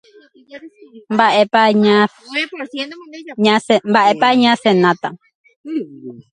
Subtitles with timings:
[1.15, 1.63] Mba'épa
[4.41, 5.09] ñasenáta.